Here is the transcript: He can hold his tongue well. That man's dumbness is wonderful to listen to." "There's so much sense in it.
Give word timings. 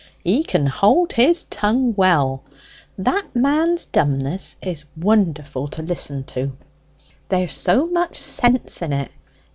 He 0.23 0.43
can 0.43 0.65
hold 0.65 1.13
his 1.13 1.43
tongue 1.43 1.93
well. 1.95 2.41
That 2.97 3.35
man's 3.35 3.85
dumbness 3.85 4.57
is 4.59 4.85
wonderful 4.97 5.67
to 5.67 5.83
listen 5.83 6.23
to." 6.23 6.57
"There's 7.29 7.53
so 7.53 7.85
much 7.85 8.17
sense 8.17 8.81
in 8.81 8.93
it. 8.93 9.11